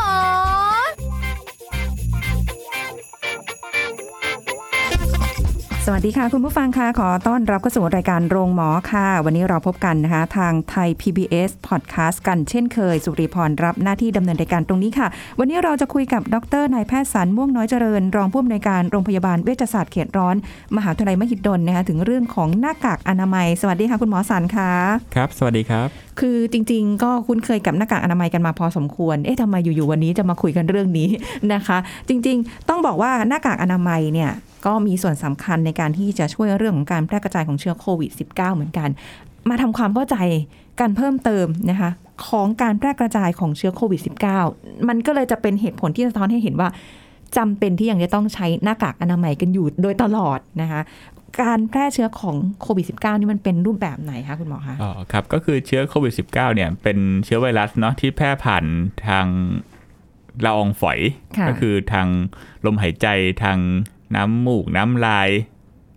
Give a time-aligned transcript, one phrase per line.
[5.93, 15.07] วัสดีค่ะ คุณผู้ฟังค่ะขอต้อนรับเข้าสู่รายการโรงหมอค่ะ วันนี้เราพบกันนะคะ ทางไทย PBS Podcast กันเช่นเคย สุริพรรับหน้าที่ดำเนินรายการตรงนี้ค่ะ
[15.39, 20.35] วันนี้เราจะคุยกับดรนายแพทย์สันม่วงน้อยเจริญ รองผู้อำนวยการโรงพยาบาลเวชศาสตร์เขตร้อน
[20.75, 24.71] มหาวิทยาลัยมหิดลนะคะถึงเรื่องของหน้ากากอนามัย สวัสดีค่ะ คุณหมอสันค่ะ
[25.15, 25.87] ครับ สวัสดีครับ
[26.19, 31.09] คือจริง ๆ ก็คุ้นเคยกับหน้ากากอนามัยกันมาพอสมควรเอ๊ะทำไมอยู่ๆวันนี้จะมาคุยกันเรื่องนี้
[31.53, 31.77] นะคะ
[32.09, 34.31] จริง ๆ ต้องบอกว่าหน้ากากอนามัยเนี่ย
[34.65, 38.89] ก็มีส่วนสำคัญในการที่จะช่วยเรื่องของการแพร่กระจายของเชื้อโควิด -19 เหมือนกัน
[39.49, 40.17] มาทำความเข้าใจ
[40.79, 41.91] กันเพิ่มเติมนะคะ
[42.27, 44.01] ของการแพร่กระจายของเชื้อโควิด
[44.43, 46.69] -19 มันก็เลยจะเป็นเหตุผลที่สะท้อนให้เห็นว่า
[47.37, 50.81] จำเป็นที่ยังจะต้องใช้หน้ากากอนามัยกันอยู่โดยตลอดนะคะ
[51.41, 58.65] การแพร่เชื้อของโควิด -19 นี่มันเป็นรูปแบบไหนคะคุณหมอคะอ๋อครับก็คือเชื้อโควิด -19 เนี่ยเป็นเชื้อไวรัสเนาะที่แพร่ผ่าน
[59.07, 59.27] ทาง
[60.45, 60.99] ละอองฝอย
[61.37, 62.07] ค่ะก็คือทาง
[62.65, 63.07] ลมหายใจ
[63.43, 63.57] ทาง
[64.15, 65.29] น้ำมูกน้ำลาย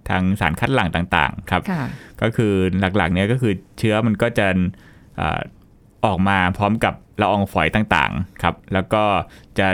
[0.08, 1.84] ทางสารคัดหลั่งต่างๆ ครับค่ะ
[2.22, 4.46] ก็คือหลักๆ เนี่ยก็คือเชื้อมันก็จะ
[5.20, 5.40] อ่า
[6.06, 9.04] ออกมาพร้อมกับละอองฝอยต่างๆ ครับ แล้วก็
[9.58, 9.68] จะ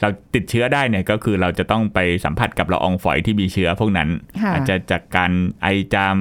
[0.00, 4.08] เราติดเชื้อได้เนี่ยก็คือเราจะต้องไปสัมผัสกับละอองฝอยที่มีเชื้อพวกนั้น
[4.42, 6.16] ค่ะอาจจะจากการไอจาม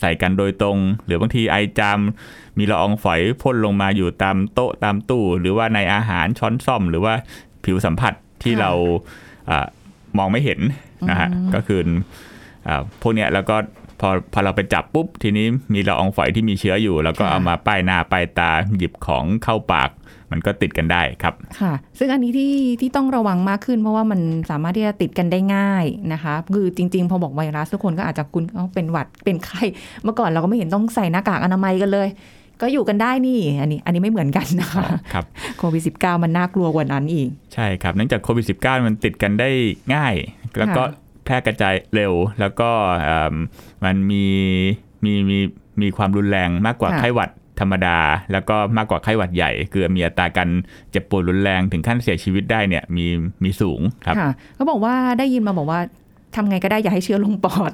[0.00, 1.98] ใส่กันโดยตรง หรือบางทีไอจาม
[2.58, 7.14] มีละอองฝอยพ่นลงมาอยู่ตามโต๊ะตามตู้ หรือว่าในอาหารช้อนซ่อม หรือว่า
[7.64, 8.12] ผิวสัมผัส
[8.42, 8.72] ที่ค่ะเรา
[9.50, 9.66] อา
[10.18, 10.60] มองไม่เห็น
[11.10, 11.80] นะฮะอืมก็คือ
[12.66, 13.56] อาพวกเนี้ยแล้วก็
[14.00, 19.90] พอพอเราไปจับปุ๊บ ทีนี้มีละอองฝอยที่มีเชื้ออยู่ แล้วก็เอามาป้ายหน้าป้ายตาหยิบของเข้าปาก
[20.32, 29.62] มันก็ติดกันได้ครับ ค่ะ ซึ่งอันนี้ที่ที่ต้องระวังมากขึ้น เพราะว่ามันสามารถที่จะติดกันได้ง่ายนะคะคือจริง ๆ พอบอกไวรัสทุกคนก็อาจจะคุ้นเอาเป็นหวัดเป็นไข้
[30.04, 32.08] เมื่อก่อนเราก็ไม่เห็นต้องใส่หน้ากากอนามัยกันเลย
[32.62, 35.24] ก็อยู่กันได้นี่ อันนี้อันนี้ไม่เหมือนกันนะคะครับ
[35.58, 39.50] โควิด -19 มันน่ากลัวกว่านั้นอีก ใช่ครับเนื่องจากโควิด -19 มันติดกันได้
[39.94, 40.14] ง่าย
[40.58, 42.70] แล้วก็ค่ะแพร่กระจายเร็ว แล้วก็
[43.04, 43.34] เอิ่ม
[43.84, 44.24] มันมี
[45.04, 45.38] มีมี
[45.80, 47.30] มีความรุนแรงมากกว่าค่ะไข้หวัด
[47.60, 47.98] ธรรมดา
[48.32, 50.48] แล้วก็มากกว่าไข้หวัดใหญ่ คือมีอัตราการ
[50.90, 53.06] เจ็บปวดรุนแรงถึงขั้นเสียชีวิตได้เนี่ยมี
[53.44, 55.80] มีสูงครับค่ะเขาบอกว่าได้ยินมาบอกว่า
[56.34, 57.70] ทำไงก็ได้อย่าให้เชื้อลงปอด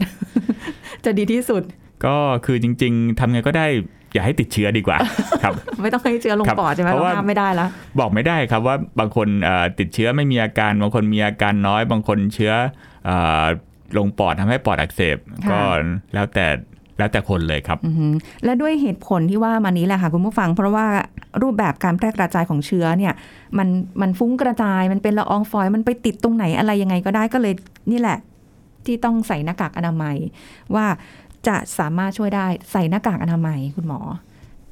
[1.05, 1.63] จะดีที่สุด
[2.05, 2.17] ก็
[2.47, 3.67] คือจริง ๆทำไงก็ได้
[4.15, 4.99] อย่าให้ติดเชื้อดีกว่า
[5.43, 7.69] ครับ ไม่ต้องให้เชื้อลงครับปอดใช่ไหมเพราะเราว่าห้ามไม่ได้แล้ว
[8.01, 12.53] บอกไม่ได้ครับว่าบางคนเอ่อติดเชื้อไม่มีอาการ บางคนมีอาการน้อย บางคนเชื้อ
[13.07, 13.45] เอ่อ
[13.99, 15.61] ลงปอดทำให้ปอดอักเสบค่ะก็
[16.15, 16.47] แล้วแต่
[16.99, 18.13] แล้วแต่คนเลยครับอือหือ
[18.45, 20.87] และด้วยเหตุผลที่ว่ามานี้แหละค่ะคุณผู้ฟัง เพราะว่า
[21.43, 23.15] รูปแบบการแพร่กระจายของเชื้อเนี่ย
[23.59, 23.69] มัน
[24.01, 27.55] มันฟุ้งกระจายมันเป็นละอองฝอยมันไปติดตรงไหนอะไรยังไงก็ได้ก็เลย
[27.91, 28.19] นี่แหละ
[28.87, 30.17] ที่ต้องใส่หน้ากากอนามัย
[30.75, 30.87] ว่า
[31.49, 34.01] จะสามารถช่วยได้ใส่หน้ากากอนามัยคุณหมอ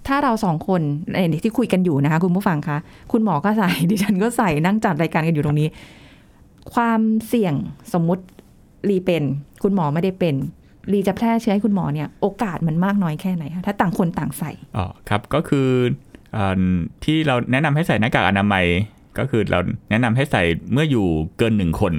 [0.09, 0.83] ถ้าเราสองคน
[1.15, 2.78] เอ่อที่คุยกันอยู่นะคะ คุณผู้ฟังคะ
[3.12, 5.69] คุณหมอก็ใส่ดิฉันก็ใส่นั่งจัดรายการกันอยู่ตรงนี้
[6.75, 7.55] ความเสี่ยง
[7.93, 8.25] สมมุติ
[8.88, 9.25] รีเป็น
[9.62, 10.34] คุณหมอไม่ได้เป็น
[10.93, 15.69] รีจะแพร่เชื้อให้คุณหมอเนี่ยโอกาสมันมากน้อยแค่ไหนคะถ้าต่างคนต่างใส่อ๋อครับก็คือ
[16.37, 16.38] อ
[17.05, 18.65] ที่เราแนะนำให้ใส่หน้ากากอนามัย
[19.19, 19.59] ก็คือเรา
[19.91, 21.06] แนะนำให้ใส่เมื่ออยู่
[21.38, 21.94] เกินหนึ่งคน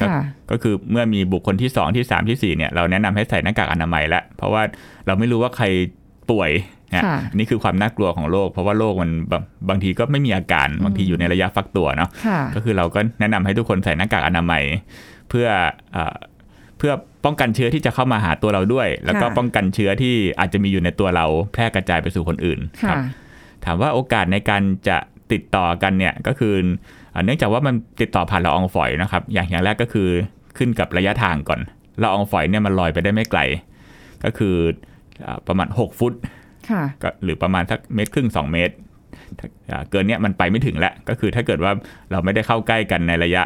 [0.00, 4.62] ก็ค่ะก็คือเมื่อมีบุคคลที่ 2 ที่ 3 ที่ 4 เนี่ย เราแนะนำให้ใส่หน้ากากอนามัยแล้วเพราะว่า
[5.06, 5.66] เราไม่รู้ว่าใคร
[6.30, 6.50] ป่วย
[6.94, 14.62] นะค่ะอันนี่คือความน่ากลัวของโรคเพราะว่าโรคมันบางบางทีก็ไม่มีอาการบางทีอยู่ในระยะฟักตัวเนาะค่ะก็คือเราก็แนะนำให้ทุกคนใส่หน้ากากอนามัย
[15.28, 15.46] เพื่อ
[15.92, 16.16] เอ่อ
[16.78, 16.92] เพื่อ
[17.24, 22.98] ป้องกันเชื้อที่จะเข้ามาหาตัวเราด้วย แล้วก็ค่ะป้องกันเชื้อที่อาจจะมีอยู่ในตัวเราแพร่กระจายไปสู่คนอื่นคค่ะรับ
[23.64, 24.96] ถามว่าโอกาสในการจะ
[25.32, 26.54] ติดต่อกันเนี่ยก็คือ
[27.14, 30.08] เอ่อเนื่องจากว่ามันติดต่อผ่านละอองฝอยนะครับ อย่างอย่างแรกก็คือ
[30.58, 31.60] ขึ้นกับระยะทางก่อน
[32.02, 33.40] ละอองฝอยเนี่ยมันลอยไปได้ไม่ไกล
[34.24, 34.54] ก็คือ
[35.22, 36.14] เอ่อประมาณ 6 ฟุต
[36.70, 38.74] ค่ะก็หรือประมาณสักเมตรครึ่งสองเมตร
[39.38, 41.72] ถ้าอ่าเกินเนี้ยมันไปไม่ถึงแล้ว ก็คือถ้าเกิดว่า
[42.10, 43.42] เราไม่ได้เข้าใกล้กันในระยะ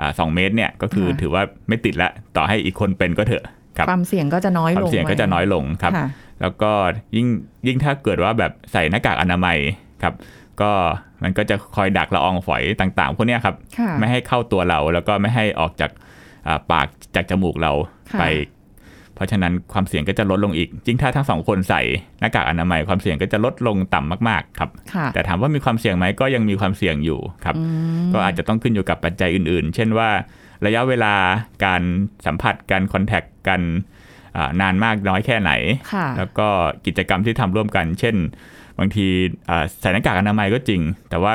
[0.00, 3.44] อ่าสองเมตรเนี่ยก็คือค่ะถือว่าไม่ติดละต่อให้อีกคนเป็นก็เถอะ
[3.76, 6.08] ครับความเสี่ยงก็จะน้อยควาลมงเสี่ยงก็จะน้อยลงครับค่ะ
[6.40, 6.70] แล้วก็
[7.16, 7.26] ยิ่ง
[7.66, 9.58] ยิ่งถ้าเกิดว่าแบบใส่หน้ากากอนามัย
[10.02, 10.14] ครับ
[10.62, 10.72] ก็
[11.22, 15.90] มันก็จะคอยดักละอองฝอยต่างๆพวกเนี้ยครับค่ะไม่ให้เข้าตัวเราแล้วก็ไม่ให้ออกจาก
[16.46, 17.72] อ่าปากจากจมูกเรา
[18.12, 18.24] ค่ะไป
[19.14, 21.82] เพราะฉะนั้นความเสี่ยงก็จะลดลงอีกยิ่งถ้าทั้งสองคนใส่
[22.20, 27.64] หน้ากากอนามัยความเสี่ยงก็จะลดลงต่ำมากๆครับค่ะแต่ถามว่ามีความเสี่ยงไหมก็ยังมีความเสี่ยงอยู่ครับอื
[28.06, 30.08] มก็อาจจะต้องขึ้นอยู่กับปัจจัยอื่นๆ เช่นว่า
[30.66, 31.14] ระยะเวลา
[31.64, 31.82] การ
[32.26, 33.60] สัมผัสการคอนแทคกัน
[34.36, 35.52] อ่านานมากน้อยแค่ไหน
[35.92, 36.48] ค่ะแล้วก็
[36.86, 38.16] กิจกรรมที่ทำร่วมกัน เช่น
[38.80, 39.06] บางที
[39.50, 40.80] อ่าใส่หน้ากากอนามัยก็จริง
[41.10, 41.32] แต่ว่า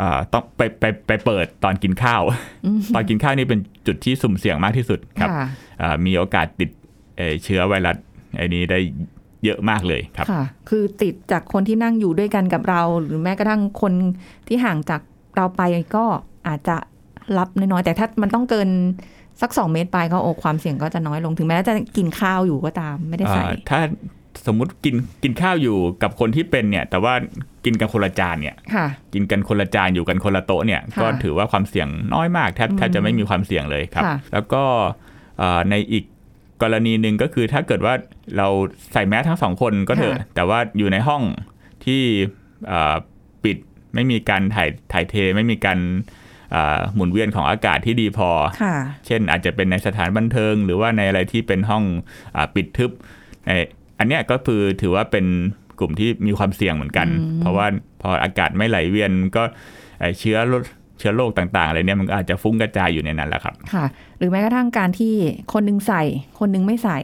[0.00, 2.22] อ่าต้องไปไปไปเปิดตอนกินข้าว
[2.94, 5.46] ตอนกินข้าวนี่เป็นจุดที่สุ่มเสี่ยงมากที่สุดครับค่ะ
[5.82, 6.70] อ่ามีโอกาสติด
[7.16, 7.96] เอ่อเชื้อไวรัส
[8.36, 8.78] ไอ้นี้ได้
[9.44, 13.92] เยอะมากเลยครับค่ะ คือติดจากคนที่นั่งอยู่ด้วยกันกับเรา หรือแม้กระทั่งคน
[14.48, 15.00] ที่ห่างจาก
[15.36, 15.62] เราไป
[15.96, 16.04] ก็
[16.48, 16.76] อาจจะ
[17.38, 18.68] รับน้อยๆแต่ถ้ามันต้องเกิน
[19.40, 23.80] สักสองเมตรไปก็โอ้ความเสี่ยงก็จะน้อยลงถึงแม้จะกินข้าวอยู่ก็ตามไม่ได้ใส่อ่าถ้า
[24.46, 27.14] สมมุติกินกินข้าวอยู่กับคนที่เป็นเนี่ย แต่ว่า
[27.64, 34.62] กินกันคนละจานเนี่ยค่ะกินกันคนละจานอยู่กันคนละโต๊ะเนี่ยค่ะก็ถือว่าความเสี่ยงน้อยมากแทบแทบจะไม่มีความเสี่ยงเลยครับค่ะแล้วก็
[35.42, 36.04] อ่าในอีก
[36.62, 37.94] กรณีหนึ่งก็คือถ้าเกิดว่า
[38.36, 38.48] เรา
[38.92, 41.22] ใส่แมสทั้งสองคนก็เถอะ แต่ว่าอยู่ในห้อง
[41.84, 42.02] ที่
[42.70, 42.94] อ่า
[43.44, 43.56] ปิด
[43.94, 45.78] ไม่มีการถ่ายถ่ายเทไม่มีการ
[46.54, 48.30] อ่าหมุนเวียนของอากาศที่ดีพอ
[48.62, 48.76] ค่ะ
[49.06, 51.84] เช่นอาจจะเป็นในสถานบันเทิง หรือว่าในอะไรที่เป็นห้อง
[52.36, 52.90] อาปิดทึบ
[53.46, 53.50] ใน
[53.98, 55.26] อันเนี้ยก็คือถือว่าเป็น
[55.78, 57.66] กลุ่มที่มีความเสี่ยงเหมือนกันอืมเพราะว่า
[58.02, 59.42] พออากาศไม่ไหลเวียนก็
[60.00, 60.62] ไอ้เชื้อโรค
[60.98, 63.84] เชื้อโรคต่างๆอะไรเนี่ยมันก็อาจจะฟุ้งกระจายอยู่ในนั้นแหละครับ ค่ะ
[64.18, 65.14] หรือแม้กระทั่งการที่
[65.52, 66.02] คนหนึงใส่
[66.40, 66.98] คนหนึงไม่ใส่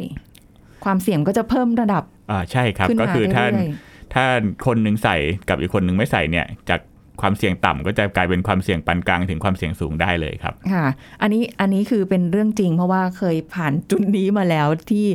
[0.85, 3.71] ความเสี่ยงก็จะเพิ่มระดับอ่าใช่ครับขึ้นก็มาคือถ้าเรื่อย
[4.15, 4.25] ถ้า
[4.67, 5.17] คนหนึ่งใส่
[5.49, 6.81] กับอีกคนหนึ่งไม่ใส่เนี่ย จาก
[7.21, 10.87] ความเสี่ยงต่ำก็จะกลายเป็นความเสี่ยงปานกลางถึงความเสี่ยงสูงได้เลยครับๆค่ะ
[11.23, 15.07] อันนี้อันนี้คือเป็นเรื่องจริง เพราะว่าเคยผ่านจุดนี้มาแล้วที่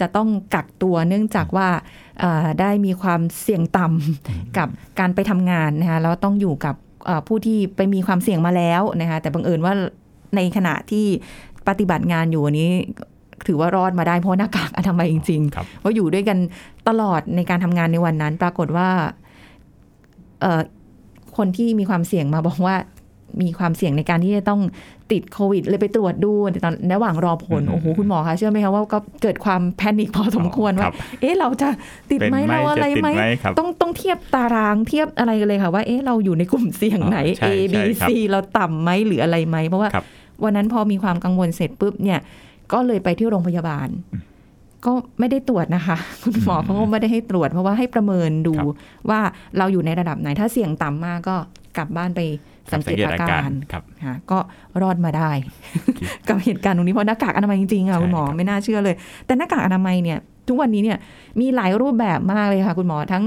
[0.00, 1.68] จะต้องกักตัวเนื่องจากว่า
[2.20, 4.68] เอ่อได้มีความเสี่ยงต่ำกับ
[4.98, 6.74] การไปทำงานนะคะแล้วต้องอยู่กับ
[7.06, 9.74] เอ่อผู้ที่ไปมีความเสี่ยงมาแล้วนะคะแต่บังเอิญว่า
[10.36, 11.06] ในขณะที่
[11.68, 12.70] ปฏิบัติงานอยู่อันนี้
[13.46, 16.38] ถือว่ารอดมาได้เพราะหน้ากากอนามัยจริงครับๆว่าอยู่ด้วยกัน
[16.88, 18.88] ตลอดในการทำงานในวันนั้น ปรากฏว่า
[20.40, 20.60] เอ่อ
[21.36, 22.76] คนที่มีความเสี่ยงมาบอกว่า
[23.42, 24.60] มีความเสี่ยงในการที่จะต้อง
[25.12, 26.32] ติดโควิด เลยไปตรวจดู
[26.64, 31.68] ตอนระหว่างรอผลอืมโอ้โห คุณหมอคะเชื่อไหมคะว่าก็เกิดความแพนิคพอสมควรคว่ารับเอ๊ะ เราจะ
[32.10, 40.04] ติดเป็นไหมไหมเราอะไรจะติดไหมไหมครับต้องต้องเทียบตารางเทียบอะไรกันเลยค่ะว่า เอ๊ะ เราอยู่ในกลุ่มเสี่ยงไหนอ๋อใช่ A B ใช่ครับ C เราต่ำไหมหรืออะไรไหมเพราะว่าครับ
[40.44, 42.18] วันนั้นพอมีความกังวลเสร็จปุ๊บเนี่ย
[42.72, 43.88] ก็เลยไปที่โรงพยาบาล
[44.86, 48.66] ก็ไม่ได้ตรวจนะคะ คุณหมอเขาก็ไม่ได้ให้ตรวจ เพราะว่าให้ประเมินดูครับ
[49.10, 49.20] ว่า
[49.58, 51.36] เราอยู่ในระดับไหนถ้าเสี่ยงต่ำมากก็
[51.76, 52.20] กลับบ้านไป
[52.72, 54.38] สังเกตอาการครับค่ะก็
[54.82, 55.30] รอดมาได้
[56.28, 58.94] กับเหตุการณ์ตรงนี้เพราะหน้ากากอนามัยจริงๆค่ะใช่คุณหมอครับไม่น่าเชื่อเลย
[59.26, 60.18] แต่หน้ากากอนามัยเนี่ย
[60.48, 60.98] ทุกวันนี้เนี่ย
[61.40, 63.24] มีหลายรูปแบบมากเลยค่ะ คุณหมอทั้ง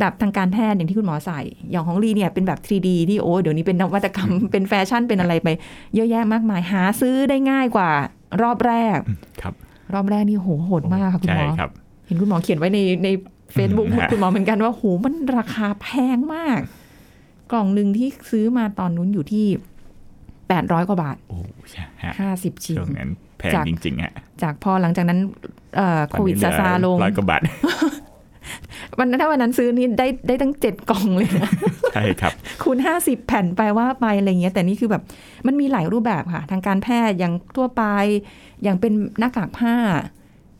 [0.00, 1.40] แบบทางการแพทย์อย่างที่คุณหมอใส่
[1.70, 5.48] อย่างของลีเนี่ยเป็นแบบ 3D ที่โอ้เดี๋ยวนี้เป็นนวัตกรรมเป็นแฟชั่นเป็นอะไรไป
[5.94, 7.90] เยอะแยะมากมายหาซื้อได้ง่ายกว่า
[8.42, 8.98] รอบแรก
[9.42, 9.54] ครับ
[9.92, 11.70] รอบแรกนี่โหโหดมากค่ะคุณใช่หมอครับ
[12.06, 13.08] เห็นคุณหมอเขียนไว้ในใน
[13.56, 16.60] Facebook อืมฮะคุณหมอเหมือนกันว่าโหมันราคาแพงมาก
[17.52, 19.46] กล่องหนึ่งที่ซื้อมาตอนนู้นอยู่ที่
[20.48, 21.38] แปดร้อยกว่าบาทโอ้
[21.70, 25.18] ใช่ฮะห้าสิบชิ้นช่วงนั้นแพงจากจริงๆฮะจากพอหลังจากนั้น
[25.76, 27.40] เอ่อโควิดซาซาลงร้อยกว่าบาท
[28.98, 31.50] วันนั้นถ้าวันนั้นซื้อนี่ได้ได้ตั้งเจ็ดกล่องเลยนะ
[31.94, 32.32] ใช่ครับ
[32.62, 35.02] คูณห้าสิบแผ่นไปว่าไปอะไรเงี้ย แต่นี่คือแบบ
[35.46, 37.82] มันมีหลายรูปแบบค่ะ ทางการแพทย์อย่างทั่วไป
[38.62, 39.74] อย่างเป็นหน้ากากผ้า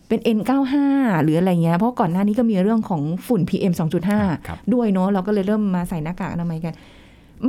[0.09, 0.75] เป็น N95
[1.23, 3.73] หรืออะไรเงี้ย เพราะก่อนหน้านี้ก็มีเรื่องของฝุ่น PM
[4.11, 6.75] 2.5ครับด้วยเนาะเราก็เลยเริ่มมาใส่หน้ากากอนามัยกัน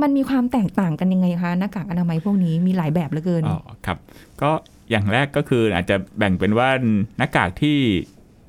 [0.02, 3.98] มันมีความแตกต่างกันยังไงคะหน้ากากอนามัยพวกนี้มีหลายแบบเหลือเกินอ๋อครับ
[4.42, 4.50] ก็
[4.90, 6.68] อย่างแรกก็คืออาจจะแบ่งเป็นว่า
[7.18, 7.78] หน้ากากที่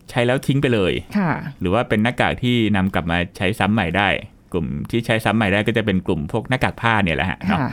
[0.09, 4.09] ใช้แล้วทิ้งไปเลยค่ะ หรือว่าเป็นหน้ากากที่นำกลับมาใช้ซ้ำใหม่ได้
[4.53, 7.69] กลุ่มที่ใช้ซ้ำใหม่ได้ก็จะเป็นกลุ่มพวกหน้ากากผ้าเนี่ยแหละฮะเนาะค่ะ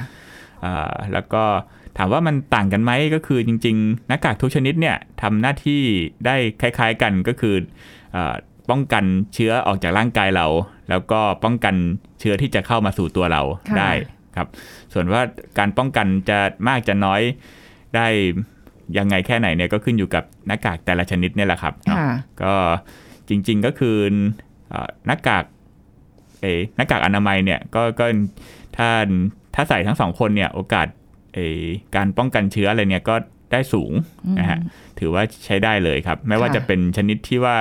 [0.64, 1.44] อ่าแล้วก็
[1.98, 5.82] ถามว่ามันต่างกันไหมก็คือจริง ๆ หน้ากากทุกชนิดเนี่ยทำหน้าที่
[6.26, 7.54] ได้คล้าย ๆกันก็คือ
[8.16, 8.34] อา
[8.70, 10.46] ป้องกันเชื้อออกจากร่างกายเรา
[10.90, 11.74] แล้วก็ป้องกัน
[12.20, 13.90] เชื้อที่จะเข้ามาสู่ตัวเราค่ะได้
[14.36, 14.48] ครับ
[14.92, 15.20] ส่วนว่า
[15.58, 16.38] การป้องกันจะ
[16.68, 17.20] มากจะน้อย
[17.96, 18.08] ได้
[18.98, 22.08] ยังไงแค่ไหนเนี่ยก็ขึ้นอยู่กับหน้ากากแต่ละชนิดเนี่ยแหละครับเนาะค่ะ
[22.42, 22.54] ก็
[23.28, 23.96] จริงๆก็คือ
[24.68, 25.44] เอ่อหน้ากาก
[26.42, 28.06] เออหน้ากากอนามัยเนี่ยก็ก็
[28.76, 28.88] ถ้า
[29.54, 30.86] ถ้าใส่ทั้งสองคนเนี่ยโอกาส
[31.34, 31.62] เออ
[31.96, 33.14] การป้องกันเชื้ออะไรเนี่ยก็
[33.52, 33.92] ได้สูง
[34.38, 34.58] นะฮะ
[34.98, 37.56] ถือว่าใช้ได้เลยครับ ไม่ว่าค่ะจะเป็นชนิดที่ว่า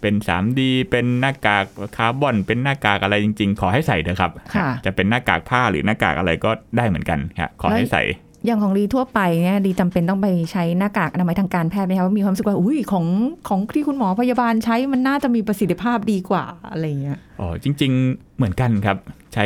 [0.00, 1.64] เป็น 3D เป็นหน้ากาก
[1.96, 8.02] คาร์บอน เป็นหน้ากากอะไรจริง ๆ ขอให้ใส่เถอะครับค่ะจะเป็นหน้ากากผ้าหรือหน้ากากอะไรก็ได้เหมือนกันครับขอให้ใส่
[8.46, 13.06] อย่างของดีทั่วไปเนี่ยดีจำเป็นต้องไปใช้หน้ากากอนามัยทางการแพทย์ไหมคะว่ามีความรู้สึกว่าอุ้ยของ
[13.48, 18.96] ของที่คุณหมอพยาบาลใช้มันน่าจะมีประสิทธิภาพดีกว่าอะไรอย่างเงี้ยอ๋อจริง ๆ เหมือนกันครับ
[19.34, 19.44] ใช้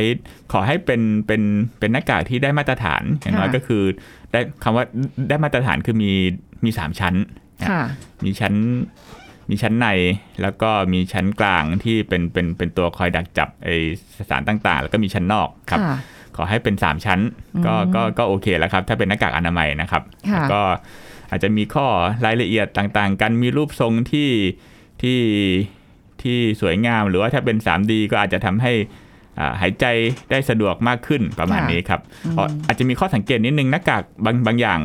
[0.52, 1.42] ขอให้เป็นเป็น
[1.78, 3.82] เป็นหน้ากากที่ได้มาตรฐานอย่างน้อยค่ะก็คือ
[4.32, 4.84] ได้คำว่า
[5.28, 6.12] ได้มาตรฐานคือมี
[6.64, 7.14] มีสามชั้น
[7.68, 7.82] ค่ะ
[8.24, 8.54] มีชั้น
[9.50, 9.88] มีชั้นใน
[10.42, 13.68] แล้วก็มีชั้นกลางที่เป็นเป็นเป็นตัวคอยดักจับไอ
[14.16, 15.96] สสารต่างๆ แล้วก็มีชั้นนอกครับค่ะ
[16.36, 17.20] ขอให้เป็น 3 ชั้น
[17.66, 20.60] ก็ก็ก็โอเคแล้วครับ ถ้าเป็นหน้ากากอนามัยนะครับค่ะก็
[21.30, 21.86] อาจจะมีข้อ
[22.26, 24.30] รายละเอียดต่างๆ กันมีรูปทรงที่
[25.02, 25.20] ที่
[26.22, 28.72] ที่สวยงาม หรือว่าถ้าเป็น 3D ก็อาจจะทำให้
[29.38, 29.84] อ่าหายใจ
[30.30, 32.00] ได้สะดวกมากขึ้นประมาณค่ะนี้ครับ
[32.36, 34.80] อ๋ออาจจะมีข้อสังเกตนิดนึงหน้ากากบางบางอย่าง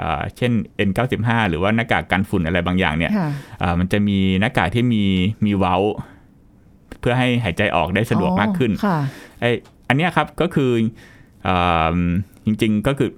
[0.00, 0.52] อ่าเช่น
[0.88, 3.28] N95 หรือว่าหน้ากากกันฝุ่นอะไรบางอย่างเนี่ยค่ะ
[3.62, 5.04] อ่ามันจะมีหน้ากากที่มี
[5.46, 5.76] มีเว้า
[7.00, 8.98] เพื่อให้หายใจออกได้สะดวกมากขึ้นค่ะ
[9.40, 9.46] ไอ
[9.88, 10.70] อันเนี้ยครับก็คือ
[11.46, 11.96] อา
[12.46, 13.10] จริงๆก็คือ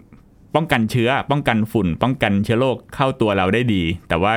[0.54, 4.32] ป้องกันเชื้อ ป้องกันฝุ่น ป้องกันเชื้อโรคเข้าตัวเราได้ดี แต่ว่า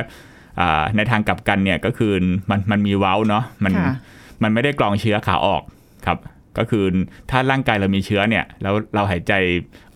[0.60, 2.12] อ่าในทางกลับกันเนี่ยก็คือ
[2.50, 3.94] มันมันมีเว้าเนาะมันค่ะ
[4.42, 5.62] มันไม่ได้กรองเชื้อขาออก
[6.06, 6.18] ครับ
[6.58, 6.84] ก็คือ
[7.30, 9.32] ถ้าร่างกายเรามีเชื้อเนี่ยแล้วเราหายใจ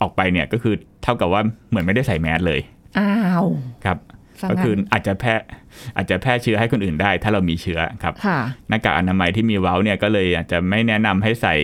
[0.01, 2.61] ออกไปเนี่ยก็คือเท่ากับว่าเหมือนไม่ได้ใส่แมสเลย
[2.99, 3.11] อ้า
[3.43, 3.47] ว
[3.85, 3.99] ครับ
[4.41, 5.35] ซะก็คืองั้นอาจจะแพร่
[5.97, 8.39] อาจจะแพร่เชื้อให้คนอื่นได้ ถ้าเรามีเชื้อครับค่ะ
[8.69, 11.57] หน้ากากอนามัยที่มีเว้าเนี่ยก็เลยอาจจะไม่แนะนำให้ใส่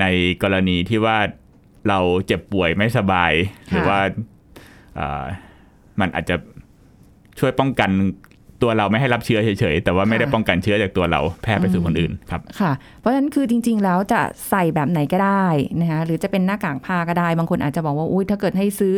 [0.00, 0.04] ใน
[0.42, 1.16] กรณีที่ว่า
[1.88, 3.32] เราเจ็บป่วยไม่สบาย
[3.68, 3.98] หรือว่า
[4.96, 5.24] เอ่อ
[6.00, 6.36] มันอาจจะ
[7.38, 7.90] ช่วยป้องกัน
[8.62, 15.46] ตัวเราไม่ให้รับเชื้อเฉยๆ แต่ว่าไม่ได้ค่ะป้องกันเชื้อจากตัวเราแพร่ไปสู่คนอื่นครับค่ะ เพราะฉะนั้นคือจริง ๆ แล้วจะใส่แบบไหนก็ได้
[15.80, 18.94] นะคะหรือจะเป็นหน้ากากผ้าก็ได้ บางคนอาจจะบอกว่าอุ้ยถ้าเกิดให้ซื้อ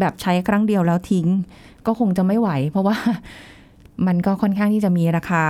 [0.00, 1.26] แบบใช้ครั้งเดียวแล้วทิ้ง
[1.86, 2.96] ก็คงจะไม่ไหว เพราะว่า
[4.06, 5.42] มันก็ค่อนข้างที่จะมีราคา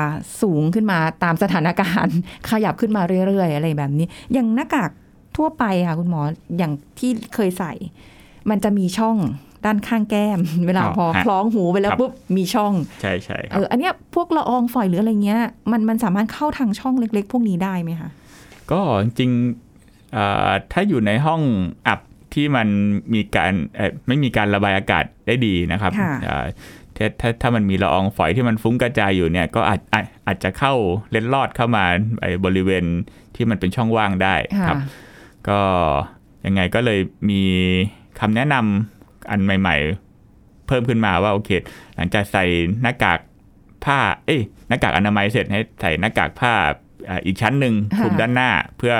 [0.42, 2.16] สูงขึ้นมาตามสถานการณ์
[2.50, 4.90] ขยับขึ้นมาเรื่อยๆ อะไรแบบนี้ อย่างหน้ากาก
[5.36, 6.20] ทั่วไปค่ะคุณหมอ
[6.58, 7.72] อย่างที่เคยใส่
[8.50, 9.16] มันจะมีช่อง
[9.64, 18.10] ด้านข้างแก้ม เวลาอ๋อพอฮะคล้องหูไปแล้วครับปุ๊บมีช่องใช่ใช่คเอรับออันเนี้ยพวกละอองฝอยหรืออะไรเงี้ยมันมันสามารถเข้าทางช่องเล็ก ๆ พวกนี้ได้ไหมคะ
[18.70, 21.40] ก็จริงๆเอ่อถ้าอยู่ในห้อง
[21.88, 22.00] อับ
[22.34, 22.68] ที่มัน
[23.14, 26.46] มีการเอ่อไม่มีการระบายอากาศได้ดีนะครับค่ะเอ่อ
[27.00, 30.72] ถ้าถ้าถ้ามันมีละอองฝอยที่มันฟุ้งกระจายอยู่เนี่ยก็อาจอาจอาจจะเข้า
[31.10, 31.84] เล็ดลอดเข้ามา
[32.22, 32.84] ไอ้บริเวณ
[33.34, 34.34] ที่มันเป็นช่องว่างได้
[34.66, 34.76] ครับ
[35.48, 35.60] ก็
[36.46, 37.42] ยังไงก็เลยมี
[38.20, 39.76] คำแนะนำอันใหม่
[40.22, 41.50] ๆ เพิ่มขึ้นมาว่าโอเค
[41.96, 42.44] หลังจากใส่
[42.82, 43.20] หน้ากาก
[43.84, 46.52] ผ้า เอ้ยหน้ากากอนามัยเสร็จให้ใส่หน้ากากผ้า
[47.08, 48.94] อ่าอีกชั้นหนึ่งค่ะคลุมด้านหน้า เพื่อ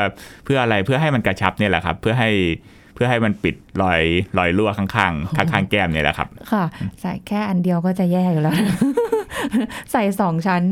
[0.45, 4.01] เพื่ออะไรเพื่อให้มันกระชับเนี่ยแหละครับ เพื่อให้เพื่อให้มันปิดรอย
[4.39, 6.65] รอยรั่วข้างๆข้างๆแก้มเนี่ยแหละครับ ค่ะ
[7.01, 8.55] ใส่แค่อันเดียวก็จะแย่อยู่แล้ว
[9.93, 10.63] ใส่สองชั้น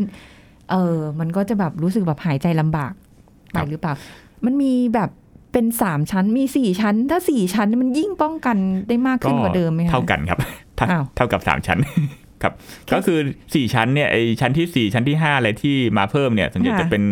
[0.71, 2.93] เออ มันก็จะแบบรู้สึกแบบหายใจลำบาก
[3.53, 3.95] ไปครับหรือเปล่า
[4.45, 5.11] มันมีแบบ
[5.53, 8.57] เป็นสามชั้นมีสี่ชั้น ถ้าสี่ชั้นมันยิ่งป้องกัน
[8.89, 10.39] ได้มากขึ้นกว่าเดิมไหมคะเท่ากันครับ
[10.77, 11.79] เท่าอ้าวเท่ากับสามชั้น
[12.43, 12.53] ครับ
[12.93, 13.19] ก็คือ
[13.55, 17.03] สี่ชั้นเนี่ยไอชั้นที่สี่ชั้นที่ห้าอะไรที่มาเพิ่มเนี่ยส่วนใหญ่ค่ะจะเป็น